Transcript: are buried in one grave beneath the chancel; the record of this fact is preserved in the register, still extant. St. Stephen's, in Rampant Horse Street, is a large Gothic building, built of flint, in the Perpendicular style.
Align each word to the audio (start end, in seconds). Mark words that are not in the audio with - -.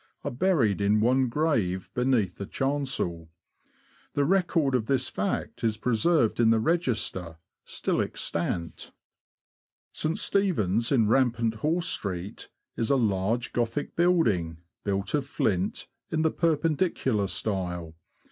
are 0.23 0.31
buried 0.31 0.81
in 0.81 0.99
one 0.99 1.29
grave 1.29 1.91
beneath 1.93 2.37
the 2.37 2.47
chancel; 2.47 3.29
the 4.15 4.25
record 4.25 4.73
of 4.73 4.87
this 4.87 5.07
fact 5.09 5.63
is 5.63 5.77
preserved 5.77 6.39
in 6.39 6.49
the 6.49 6.59
register, 6.59 7.37
still 7.65 8.01
extant. 8.01 8.93
St. 9.91 10.17
Stephen's, 10.17 10.91
in 10.91 11.07
Rampant 11.07 11.53
Horse 11.53 11.85
Street, 11.89 12.49
is 12.75 12.89
a 12.89 12.95
large 12.95 13.53
Gothic 13.53 13.95
building, 13.95 14.57
built 14.83 15.13
of 15.13 15.27
flint, 15.27 15.85
in 16.09 16.23
the 16.23 16.31
Perpendicular 16.31 17.27
style. 17.27 17.93